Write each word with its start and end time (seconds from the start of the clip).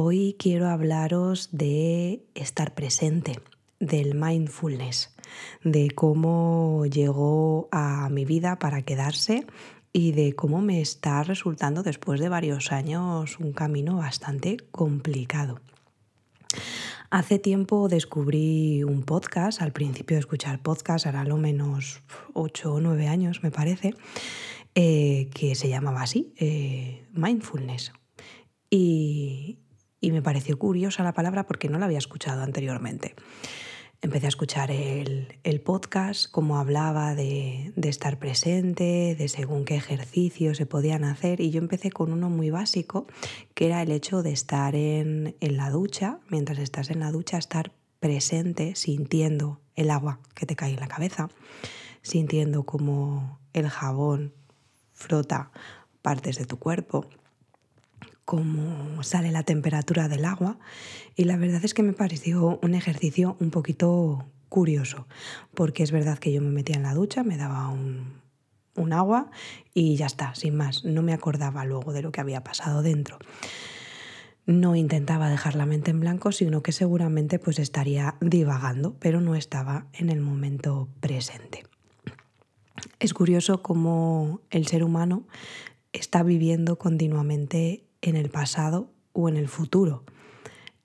Hoy 0.00 0.36
quiero 0.38 0.68
hablaros 0.68 1.48
de 1.50 2.22
estar 2.36 2.72
presente, 2.72 3.40
del 3.80 4.14
mindfulness, 4.14 5.12
de 5.64 5.90
cómo 5.90 6.86
llegó 6.86 7.68
a 7.72 8.08
mi 8.08 8.24
vida 8.24 8.60
para 8.60 8.82
quedarse 8.82 9.44
y 9.92 10.12
de 10.12 10.34
cómo 10.34 10.62
me 10.62 10.80
está 10.80 11.24
resultando 11.24 11.82
después 11.82 12.20
de 12.20 12.28
varios 12.28 12.70
años 12.70 13.40
un 13.40 13.52
camino 13.52 13.96
bastante 13.96 14.58
complicado. 14.70 15.58
Hace 17.10 17.40
tiempo 17.40 17.88
descubrí 17.88 18.84
un 18.84 19.02
podcast, 19.02 19.60
al 19.60 19.72
principio 19.72 20.14
de 20.14 20.20
escuchar 20.20 20.62
podcast, 20.62 21.06
ahora 21.06 21.24
lo 21.24 21.38
menos 21.38 22.02
8 22.34 22.72
o 22.72 22.80
9 22.80 23.08
años 23.08 23.42
me 23.42 23.50
parece, 23.50 23.94
eh, 24.76 25.28
que 25.34 25.56
se 25.56 25.68
llamaba 25.68 26.02
así, 26.02 26.32
eh, 26.36 27.04
mindfulness. 27.14 27.90
Y, 28.70 29.58
y 30.00 30.12
me 30.12 30.22
pareció 30.22 30.58
curiosa 30.58 31.02
la 31.02 31.12
palabra 31.12 31.46
porque 31.46 31.68
no 31.68 31.78
la 31.78 31.86
había 31.86 31.98
escuchado 31.98 32.42
anteriormente. 32.42 33.14
Empecé 34.00 34.26
a 34.26 34.28
escuchar 34.28 34.70
el, 34.70 35.60
podcast, 35.64 36.30
cómo 36.30 36.58
hablaba 36.58 37.16
de, 37.16 37.72
estar 37.82 38.20
presente, 38.20 39.16
de 39.18 39.28
según 39.28 39.64
qué 39.64 39.74
ejercicios 39.74 40.56
se 40.56 40.66
podían 40.66 41.02
hacer 41.02 41.40
y 41.40 41.50
yo 41.50 41.58
empecé 41.58 41.90
con 41.90 42.12
uno 42.12 42.30
muy 42.30 42.50
básico, 42.50 43.08
que 43.54 43.66
era 43.66 43.82
el 43.82 43.90
hecho 43.90 44.22
de 44.22 44.30
estar 44.30 44.76
en, 44.76 45.34
en 45.40 45.56
la 45.56 45.70
ducha, 45.70 46.20
mientras 46.28 46.60
estás 46.60 46.90
en 46.90 47.00
la 47.00 47.10
ducha, 47.10 47.38
estar 47.38 47.72
presente, 47.98 48.76
sintiendo 48.76 49.60
el 49.74 49.90
agua 49.90 50.20
que 50.36 50.46
te 50.46 50.54
cae 50.54 50.74
en 50.74 50.80
la 50.80 50.86
cabeza, 50.86 51.28
sintiendo 52.02 52.62
cómo 52.62 53.40
el 53.52 53.68
jabón 53.68 54.32
frota 54.92 55.50
partes 56.02 56.38
de 56.38 56.44
tu 56.44 56.58
cuerpo, 56.58 57.04
cómo 58.28 59.02
sale 59.02 59.32
la 59.32 59.42
temperatura 59.42 60.06
del 60.06 60.26
agua 60.26 60.58
y 61.16 61.24
la 61.24 61.38
verdad 61.38 61.64
es 61.64 61.72
que 61.72 61.82
me 61.82 61.94
pareció 61.94 62.58
un 62.60 62.74
ejercicio 62.74 63.38
un 63.40 63.50
poquito 63.50 64.26
curioso, 64.50 65.06
porque 65.54 65.82
es 65.82 65.92
verdad 65.92 66.18
que 66.18 66.30
yo 66.30 66.42
me 66.42 66.50
metía 66.50 66.76
en 66.76 66.82
la 66.82 66.92
ducha, 66.92 67.22
me 67.22 67.38
daba 67.38 67.70
un, 67.70 68.92
agua 68.92 69.30
y 69.72 69.96
ya 69.96 70.04
está, 70.04 70.34
sin 70.34 70.56
más, 70.56 70.84
no 70.84 71.00
me 71.00 71.14
acordaba 71.14 71.64
luego 71.64 71.94
de 71.94 72.02
lo 72.02 72.12
que 72.12 72.20
había 72.20 72.44
pasado 72.44 72.82
dentro. 72.82 73.18
No 74.44 74.76
intentaba 74.76 75.30
dejar 75.30 75.54
la 75.54 75.64
mente 75.64 75.90
en 75.90 76.00
blanco, 76.00 76.30
sino 76.30 76.62
que 76.62 76.72
seguramente 76.72 77.38
pues 77.38 77.58
estaría 77.58 78.16
divagando, 78.20 78.94
pero 79.00 79.22
no 79.22 79.36
estaba 79.36 79.86
en 79.94 80.10
el 80.10 80.20
momento 80.20 80.90
presente. 81.00 81.64
Es 83.00 83.14
curioso 83.14 83.62
cómo 83.62 84.42
el 84.50 84.66
ser 84.66 84.84
humano 84.84 85.26
está 85.94 86.22
viviendo 86.22 86.76
continuamente 86.76 87.87
en 88.02 88.16
el 88.16 88.30
pasado 88.30 88.90
o 89.12 89.28
en 89.28 89.36
el 89.36 89.48
futuro. 89.48 90.04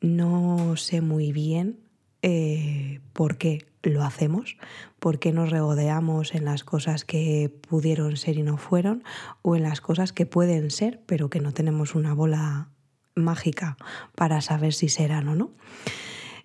No 0.00 0.76
sé 0.76 1.00
muy 1.00 1.32
bien 1.32 1.80
eh, 2.22 3.00
por 3.12 3.36
qué 3.36 3.66
lo 3.82 4.02
hacemos, 4.02 4.56
por 4.98 5.18
qué 5.18 5.32
nos 5.32 5.50
regodeamos 5.50 6.34
en 6.34 6.44
las 6.44 6.64
cosas 6.64 7.04
que 7.04 7.52
pudieron 7.68 8.16
ser 8.16 8.38
y 8.38 8.42
no 8.42 8.56
fueron, 8.56 9.02
o 9.42 9.56
en 9.56 9.62
las 9.62 9.80
cosas 9.80 10.12
que 10.12 10.26
pueden 10.26 10.70
ser, 10.70 11.00
pero 11.06 11.30
que 11.30 11.40
no 11.40 11.52
tenemos 11.52 11.94
una 11.94 12.14
bola 12.14 12.70
mágica 13.14 13.76
para 14.14 14.40
saber 14.40 14.72
si 14.72 14.88
serán 14.88 15.28
o 15.28 15.34
no. 15.34 15.50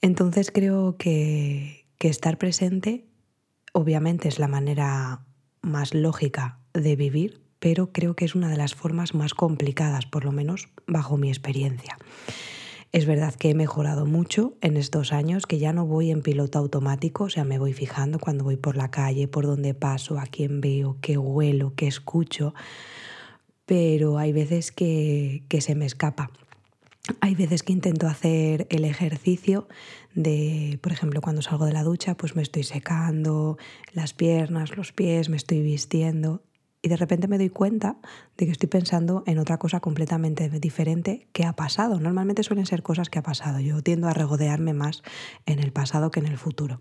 Entonces 0.00 0.50
creo 0.50 0.96
que, 0.96 1.86
que 1.98 2.08
estar 2.08 2.38
presente 2.38 3.06
obviamente 3.72 4.28
es 4.28 4.38
la 4.38 4.48
manera 4.48 5.24
más 5.62 5.94
lógica 5.94 6.58
de 6.74 6.96
vivir, 6.96 7.41
pero 7.62 7.92
creo 7.92 8.16
que 8.16 8.24
es 8.24 8.34
una 8.34 8.48
de 8.48 8.56
las 8.56 8.74
formas 8.74 9.14
más 9.14 9.34
complicadas, 9.34 10.04
por 10.04 10.24
lo 10.24 10.32
menos 10.32 10.68
bajo 10.88 11.16
mi 11.16 11.28
experiencia. 11.28 11.96
Es 12.90 13.06
verdad 13.06 13.36
que 13.36 13.50
he 13.50 13.54
mejorado 13.54 14.04
mucho 14.04 14.54
en 14.62 14.76
estos 14.76 15.12
años, 15.12 15.46
que 15.46 15.60
ya 15.60 15.72
no 15.72 15.86
voy 15.86 16.10
en 16.10 16.22
piloto 16.22 16.58
automático, 16.58 17.24
o 17.24 17.30
sea, 17.30 17.44
me 17.44 17.60
voy 17.60 17.72
fijando 17.72 18.18
cuando 18.18 18.42
voy 18.42 18.56
por 18.56 18.76
la 18.76 18.90
calle, 18.90 19.28
por 19.28 19.46
dónde 19.46 19.74
paso, 19.74 20.18
a 20.18 20.26
quién 20.26 20.60
veo, 20.60 20.96
qué 21.00 21.16
huelo, 21.18 21.72
qué 21.76 21.86
escucho, 21.86 22.52
pero 23.64 24.18
hay 24.18 24.32
veces 24.32 24.72
que, 24.72 25.44
que 25.48 25.60
se 25.60 25.76
me 25.76 25.86
escapa. 25.86 26.32
Hay 27.20 27.36
veces 27.36 27.62
que 27.62 27.72
intento 27.72 28.08
hacer 28.08 28.66
el 28.70 28.84
ejercicio 28.84 29.68
de, 30.16 30.80
por 30.82 30.90
ejemplo, 30.90 31.20
cuando 31.20 31.42
salgo 31.42 31.66
de 31.66 31.72
la 31.72 31.84
ducha, 31.84 32.16
pues 32.16 32.34
me 32.34 32.42
estoy 32.42 32.64
secando 32.64 33.56
las 33.92 34.14
piernas, 34.14 34.76
los 34.76 34.90
pies, 34.90 35.28
me 35.28 35.36
estoy 35.36 35.62
vistiendo 35.62 36.42
y 36.82 36.88
de 36.88 36.96
repente 36.96 37.28
me 37.28 37.38
doy 37.38 37.48
cuenta 37.48 37.96
de 38.36 38.46
que 38.46 38.52
estoy 38.52 38.68
pensando 38.68 39.22
en 39.26 39.38
otra 39.38 39.58
cosa 39.58 39.78
completamente 39.78 40.50
diferente 40.50 41.28
que 41.32 41.44
ha 41.44 41.52
pasado. 41.54 42.00
Normalmente 42.00 42.42
suelen 42.42 42.66
ser 42.66 42.82
cosas 42.82 43.08
que 43.08 43.20
ha 43.20 43.22
pasado. 43.22 43.60
Yo 43.60 43.82
tiendo 43.82 44.08
a 44.08 44.14
regodearme 44.14 44.72
más 44.72 45.02
en 45.46 45.60
el 45.60 45.72
pasado 45.72 46.10
que 46.10 46.18
en 46.18 46.26
el 46.26 46.38
futuro. 46.38 46.80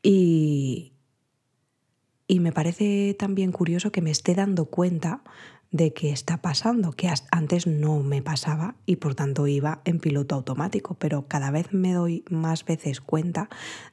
Y, 0.00 0.92
y 2.28 2.38
me 2.38 2.52
parece 2.52 3.14
también 3.18 3.50
curioso 3.50 3.90
que 3.90 4.00
me 4.00 4.12
esté 4.12 4.36
dando 4.36 4.66
cuenta 4.66 5.24
de 5.72 5.92
que 5.92 6.10
está 6.10 6.40
pasando, 6.40 6.92
que 6.92 7.12
antes 7.32 7.66
no 7.66 8.00
me 8.04 8.22
pasaba 8.22 8.76
y 8.86 8.96
por 8.96 9.16
tanto 9.16 9.48
iba 9.48 9.80
en 9.84 9.98
piloto 9.98 10.36
automático, 10.36 10.94
pero 10.94 11.26
cada 11.26 11.50
vez 11.50 11.72
me 11.72 11.92
doy 11.92 12.24
más 12.30 12.64
veces 12.64 13.00
cuenta 13.00 13.48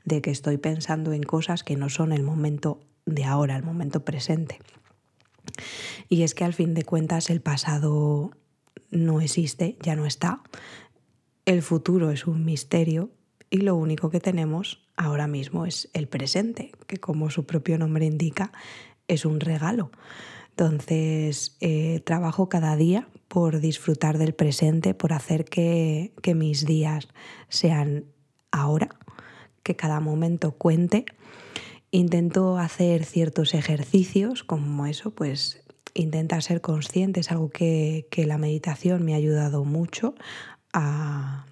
de 0.05 0.21
que 0.21 0.29
estoy 0.29 0.57
pensando 0.57 1.13
en 1.13 1.23
cosas 1.23 1.63
que 1.63 1.75
no 1.75 1.89
son 1.89 2.11
el 2.11 2.21
momento 2.21 2.79
de 3.07 3.25
ahora, 3.25 3.55
el 3.55 3.63
momento 3.63 4.05
presente. 4.05 4.59
Y 6.09 6.23
es 6.23 6.33
que 6.33 6.43
al 6.43 6.53
fin 6.53 6.73
de 6.73 6.83
cuentas 6.83 7.29
el 7.29 7.41
pasado 7.41 8.31
no 8.91 9.21
existe, 9.21 9.77
ya 9.81 9.95
no 9.95 10.05
está. 10.05 10.41
El 11.45 11.61
futuro 11.61 12.11
es 12.11 12.27
un 12.27 12.45
misterio 12.45 13.11
y 13.49 13.57
lo 13.57 13.75
único 13.75 14.09
que 14.09 14.19
tenemos 14.19 14.83
ahora 14.95 15.27
mismo 15.27 15.65
es 15.65 15.89
el 15.93 16.07
presente, 16.07 16.71
que 16.87 16.97
como 16.97 17.29
su 17.29 17.45
propio 17.45 17.77
nombre 17.77 18.05
indica, 18.05 18.51
es 19.07 19.25
un 19.25 19.39
regalo. 19.39 19.91
Entonces, 20.51 21.57
eh, 21.61 22.01
trabajo 22.05 22.47
cada 22.47 22.75
día 22.75 23.07
por 23.27 23.59
disfrutar 23.59 24.19
del 24.19 24.33
presente, 24.33 24.93
por 24.93 25.13
hacer 25.13 25.45
que, 25.45 26.13
que 26.21 26.35
mis 26.35 26.65
días 26.65 27.07
sean 27.49 28.05
ahora, 28.51 28.89
que 29.63 29.75
cada 29.75 29.99
momento 29.99 30.51
cuente 30.51 31.05
Intento 31.95 32.57
hacer 32.57 33.05
ciertos 33.05 33.53
ejercicios 33.53 34.43
como 34.43 34.87
eso, 34.87 35.11
pues 35.11 35.63
intentar 35.93 36.41
ser 36.41 36.59
consciente, 36.59 37.19
es 37.19 37.29
algo 37.29 37.51
que, 37.51 38.07
la 38.25 38.39
meditación 38.39 39.05
me 39.05 39.13
ha 39.13 39.17
ayudado 39.17 39.63
mucho 39.63 40.15
a, 40.73 41.45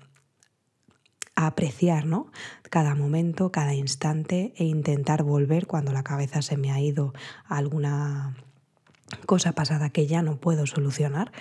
apreciar 1.36 2.08
¿no? 2.08 2.32
cada 2.72 2.96
momento, 2.96 3.52
cada 3.52 3.76
instante 3.76 4.56
e 4.58 4.64
intentar 4.64 5.22
volver 5.22 5.68
cuando 5.68 5.92
la 5.92 6.02
cabeza 6.02 6.42
se 6.42 6.58
me 6.58 6.72
ha 6.72 6.82
ido 6.82 7.14
a 7.46 7.58
alguna 7.58 8.36
cosa 9.26 9.54
pasada 9.54 9.90
que 9.90 10.08
ya 10.08 10.22
no 10.22 10.38
puedo 10.38 10.66
solucionar 10.66 11.32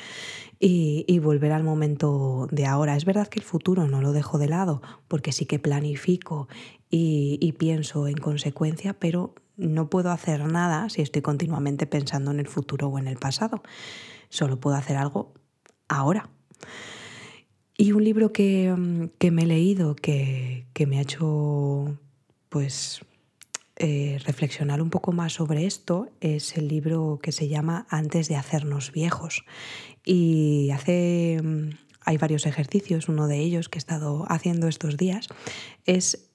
y, 0.59 1.19
volver 1.21 1.53
al 1.53 1.65
momento 1.65 2.49
de 2.51 2.67
ahora. 2.67 2.97
Es 2.97 3.05
verdad 3.05 3.29
que 3.29 3.39
el 3.39 3.45
futuro 3.45 3.87
no 3.87 4.01
lo 4.01 4.13
dejo 4.13 4.39
de 4.39 4.49
lado 4.49 4.83
porque 5.09 5.33
sí 5.33 5.47
que 5.47 5.59
planifico 5.59 6.49
y, 6.91 7.39
y 7.41 7.53
pienso 7.53 8.09
en 8.09 8.17
consecuencia, 8.17 8.95
pero 8.95 9.35
no 9.57 9.89
puedo 9.91 10.11
hacer 10.11 10.45
nada 10.47 10.89
si 10.89 11.03
estoy 11.03 11.23
continuamente 11.23 11.87
pensando 11.87 12.31
en 12.31 12.41
el 12.41 12.49
futuro 12.49 12.89
o 12.89 12.99
en 12.99 13.09
el 13.09 13.17
pasado. 13.17 13.63
Solo 14.29 14.61
puedo 14.61 14.77
hacer 14.77 14.97
algo 14.97 15.33
ahora. 15.89 16.31
Y 17.77 17.93
un 17.93 18.05
libro 18.05 18.33
que, 18.33 19.11
que 19.19 19.31
me 19.31 19.43
he 19.43 19.47
leído 19.47 19.97
que, 19.97 20.67
que 20.75 20.87
me 20.87 20.99
ha 20.99 21.03
hecho 21.03 21.99
pues 22.51 23.01
eh, 23.83 24.19
reflexionar 24.27 24.83
un 24.83 24.91
poco 24.91 25.13
más 25.13 25.33
sobre 25.33 25.65
esto 25.65 26.11
es 26.21 26.59
el 26.59 26.69
libro 26.69 27.19
que 27.23 27.33
se 27.33 27.49
llama 27.49 27.87
Antes 27.89 28.29
de 28.29 28.37
hacernos 28.37 28.93
viejos. 28.93 29.43
Y 30.05 30.69
hace, 30.71 31.41
mm, 31.43 31.71
hay 32.05 32.19
varios 32.19 32.45
ejercicios, 32.45 33.09
uno 33.09 33.27
de 33.27 33.39
ellos 33.39 33.71
que 33.71 33.79
he 33.79 33.81
estado 33.81 34.27
haciendo 34.29 34.69
estos 34.69 34.99
días 34.99 35.29
es 35.87 36.29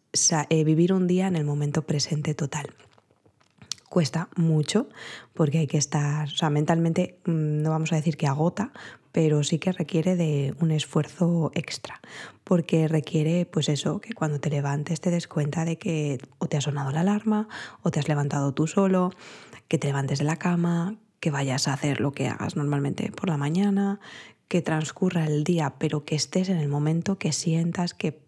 eh, 0.49 0.63
vivir 0.63 0.91
un 0.91 1.05
día 1.05 1.27
en 1.27 1.35
el 1.35 1.45
momento 1.45 1.83
presente 1.83 2.33
total. 2.33 2.73
Cuesta 3.89 4.29
mucho 4.35 4.89
porque 5.33 5.59
hay 5.59 5.67
que 5.67 5.77
estar, 5.77 6.27
o 6.27 6.35
sea, 6.35 6.49
mentalmente 6.49 7.19
mm, 7.25 7.61
no 7.61 7.69
vamos 7.69 7.93
a 7.93 7.95
decir 7.95 8.17
que 8.17 8.27
agota, 8.27 8.71
pero 9.11 9.43
sí 9.43 9.59
que 9.59 9.71
requiere 9.71 10.15
de 10.15 10.53
un 10.59 10.71
esfuerzo 10.71 11.51
extra, 11.55 12.01
porque 12.43 12.87
requiere 12.87 13.45
pues 13.45 13.69
eso, 13.69 14.01
que 14.01 14.13
cuando 14.13 14.39
te 14.39 14.49
levantes 14.49 14.99
te 14.99 15.09
des 15.11 15.27
cuenta 15.27 15.63
de 15.63 15.77
que 15.77 16.19
o 16.37 16.47
te 16.47 16.57
ha 16.57 16.61
sonado 16.61 16.91
la 16.91 17.01
alarma 17.01 17.47
o 17.81 17.91
te 17.91 17.99
has 17.99 18.09
levantado 18.09 18.53
tú 18.53 18.67
solo, 18.67 19.11
que 19.67 19.77
te 19.77 19.87
levantes 19.87 20.19
de 20.19 20.25
la 20.25 20.35
cama, 20.35 20.97
que 21.19 21.31
vayas 21.31 21.67
a 21.67 21.73
hacer 21.73 22.01
lo 22.01 22.11
que 22.11 22.27
hagas 22.27 22.55
normalmente 22.55 23.11
por 23.11 23.29
la 23.29 23.37
mañana, 23.37 23.99
que 24.47 24.61
transcurra 24.61 25.25
el 25.25 25.43
día, 25.43 25.75
pero 25.79 26.05
que 26.05 26.15
estés 26.15 26.49
en 26.49 26.57
el 26.57 26.67
momento, 26.67 27.17
que 27.17 27.31
sientas, 27.31 27.93
que 27.93 28.24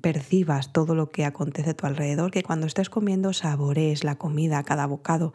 percibas 0.00 0.72
todo 0.72 0.94
lo 0.94 1.10
que 1.10 1.24
acontece 1.24 1.70
a 1.70 1.74
tu 1.74 1.86
alrededor, 1.86 2.30
que 2.30 2.42
cuando 2.42 2.66
estés 2.66 2.90
comiendo 2.90 3.32
sabores 3.32 4.04
la 4.04 4.16
comida, 4.16 4.62
cada 4.62 4.86
bocado, 4.86 5.32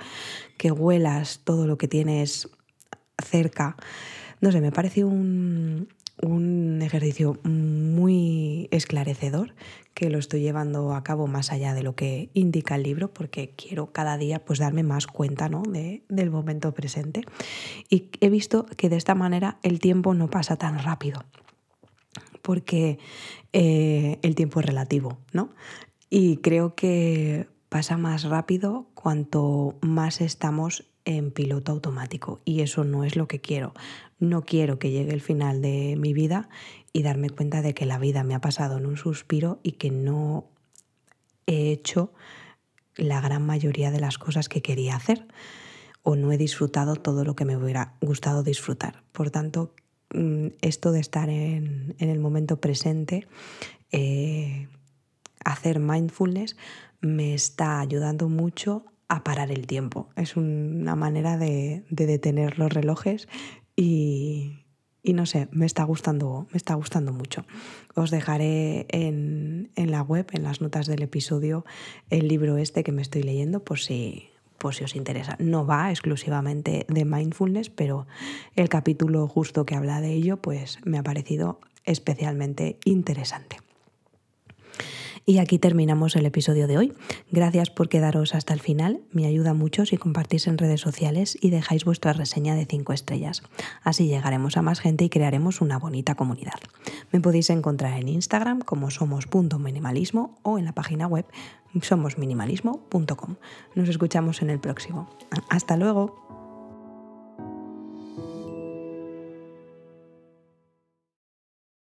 que 0.58 0.72
huelas 0.72 1.42
todo 1.44 1.68
lo 1.68 1.78
que 1.78 1.88
tienes 1.88 2.50
cerca. 3.24 3.78
No 4.42 4.52
sé, 4.52 4.62
me 4.62 4.72
parece 4.72 5.04
un, 5.04 5.88
un 6.22 6.82
ejercicio 6.82 7.38
muy 7.44 8.68
esclarecedor 8.72 9.54
que 9.94 10.10
lo 10.10 10.18
estoy 10.18 10.42
llevando 10.42 10.94
a 10.94 11.04
cabo 11.04 11.28
más 11.28 11.52
allá 11.52 11.74
de 11.74 11.84
lo 11.84 11.96
que 11.96 12.30
indica 12.34 12.76
el 12.76 12.84
libro 12.84 13.14
porque 13.14 13.54
quiero 13.56 13.92
cada 13.92 14.18
día 14.18 14.44
pues 14.44 14.60
darme 14.60 14.84
más 14.84 15.08
cuenta 15.08 15.50
¿no? 15.50 15.64
de, 15.64 16.04
del 16.10 16.32
momento 16.32 16.74
presente 16.74 17.22
y 17.90 18.10
he 18.22 18.30
visto 18.30 18.66
que 18.78 18.90
de 18.90 18.98
esta 18.98 19.16
manera 19.16 19.58
el 19.64 19.80
tiempo 19.80 20.14
no 20.14 20.30
pasa 20.30 20.56
tan 20.56 20.80
rápido 20.80 21.24
porque 22.46 23.00
eh, 23.54 24.20
el 24.22 24.36
tiempo 24.36 24.60
es 24.60 24.68
relativo, 24.68 25.18
¿no? 25.34 25.50
Y 26.12 26.38
creo 26.38 26.76
que 26.76 27.48
pasa 27.70 27.98
más 27.98 28.24
rápido 28.24 28.86
cuanto 28.94 29.76
más 29.82 30.22
estamos 30.22 30.86
en 31.06 31.32
piloto 31.32 31.72
automático 31.72 32.40
y 32.46 32.62
eso 32.62 32.84
no 32.84 33.04
es 33.04 33.16
lo 33.16 33.28
que 33.28 33.42
quiero. 33.42 33.74
No 34.20 34.44
quiero 34.44 34.78
que 34.78 34.92
llegue 34.92 35.12
el 35.12 35.22
final 35.22 35.64
de 35.64 35.96
mi 35.98 36.14
vida 36.14 36.50
y 36.94 37.02
darme 37.02 37.32
cuenta 37.32 37.64
de 37.64 37.74
que 37.74 37.88
la 37.88 37.98
vida 37.98 38.24
me 38.24 38.36
ha 38.36 38.42
pasado 38.42 38.78
en 38.78 38.86
un 38.86 38.96
suspiro 38.96 39.60
y 39.64 39.74
que 39.74 39.90
no 39.90 40.46
he 41.48 41.72
hecho 41.72 42.14
la 42.96 43.22
gran 43.22 43.44
mayoría 43.44 43.90
de 43.90 44.00
las 44.00 44.20
cosas 44.20 44.50
que 44.50 44.62
quería 44.62 44.96
hacer 44.96 45.26
o 46.04 46.16
no 46.16 46.32
he 46.32 46.38
disfrutado 46.38 46.96
todo 46.96 47.26
lo 47.26 47.36
que 47.36 47.46
me 47.46 47.58
hubiera 47.58 47.96
gustado 48.02 48.44
disfrutar. 48.44 49.04
Por 49.12 49.32
tanto, 49.32 49.74
esto 50.62 50.92
de 50.92 51.00
estar 51.00 51.30
en, 51.30 51.96
el 52.00 52.20
momento 52.20 52.60
presente, 52.60 53.28
eh, 53.92 54.68
hacer 55.44 55.80
mindfulness, 55.80 56.56
me 57.02 57.34
está 57.34 57.80
ayudando 57.80 58.30
mucho 58.30 58.86
a 59.08 59.24
parar 59.24 59.52
el 59.52 59.68
tiempo. 59.68 60.10
Es 60.16 60.36
una 60.36 60.96
manera 60.96 61.38
de, 61.38 61.84
detener 61.90 62.58
los 62.58 62.72
relojes 62.74 63.28
y, 63.76 64.54
no 65.04 65.26
sé, 65.26 65.48
me 65.52 65.66
está 65.66 65.84
gustando, 65.84 66.48
me 66.52 66.58
está 66.58 66.74
gustando 66.74 67.14
mucho. 67.14 67.46
Os 67.96 68.10
dejaré 68.12 68.88
en, 68.90 69.70
la 69.76 70.02
web, 70.02 70.28
en 70.32 70.44
las 70.44 70.62
notas 70.62 70.88
del 70.88 71.04
episodio, 71.04 71.66
el 72.10 72.28
libro 72.28 72.58
este 72.58 72.84
que 72.84 72.92
me 72.92 73.02
estoy 73.02 73.24
leyendo 73.24 73.64
por 73.64 73.80
si, 73.80 74.30
por 74.66 74.74
si 74.74 74.84
os 74.84 74.96
interesa. 74.96 75.36
No 75.38 75.68
va 75.68 75.92
exclusivamente 75.92 76.88
de 76.90 77.06
mindfulness, 77.06 77.70
pero 77.70 78.08
el 78.56 78.68
capítulo 78.68 79.28
justo 79.28 79.64
que 79.64 79.76
habla 79.76 80.02
de 80.02 80.14
ello, 80.14 80.38
pues 80.38 80.80
me 80.84 80.98
ha 80.98 81.04
parecido 81.04 81.60
especialmente 81.84 82.80
interesante. 82.84 83.58
Y 85.28 85.40
aquí 85.40 85.58
terminamos 85.58 86.16
el 86.16 86.26
episodio 86.26 86.68
de 86.68 86.78
hoy. 86.78 86.94
Gracias 87.32 87.72
por 87.72 87.90
quedaros 87.90 88.36
hasta 88.36 88.54
el 88.54 88.60
final. 88.60 89.02
Me 89.12 89.26
ayuda 89.26 89.56
mucho 89.56 89.86
si 89.86 89.98
compartís 89.98 90.46
en 90.46 90.60
redes 90.60 90.82
sociales 90.82 91.36
y 91.42 91.50
dejáis 91.50 91.84
vuestra 91.84 92.14
reseña 92.14 92.54
de 92.54 92.66
5 92.66 92.94
estrellas. 92.94 93.42
Así 93.84 94.08
llegaremos 94.08 94.56
a 94.56 94.62
más 94.62 94.80
gente 94.80 95.04
y 95.04 95.10
crearemos 95.10 95.62
una 95.62 95.80
bonita 95.80 96.14
comunidad. 96.14 96.60
Me 97.12 97.22
podéis 97.22 97.50
encontrar 97.50 98.00
en 98.00 98.08
Instagram 98.08 98.62
como 98.62 98.92
somos.minimalismo 98.92 100.38
o 100.44 100.60
en 100.60 100.66
la 100.66 100.74
página 100.74 101.08
web 101.08 101.26
somosminimalismo.com. 101.82 103.36
Nos 103.74 103.90
escuchamos 103.90 104.44
en 104.44 104.52
el 104.52 104.60
próximo. 104.60 105.10
Hasta 105.50 105.76
luego. 105.76 106.45